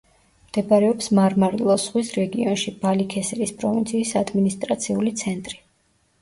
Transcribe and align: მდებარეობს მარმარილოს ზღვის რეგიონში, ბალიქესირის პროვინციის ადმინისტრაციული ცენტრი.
მდებარეობს 0.43 1.09
მარმარილოს 1.17 1.83
ზღვის 1.89 2.09
რეგიონში, 2.15 2.73
ბალიქესირის 2.87 3.53
პროვინციის 3.61 4.15
ადმინისტრაციული 4.23 5.15
ცენტრი. 5.25 5.63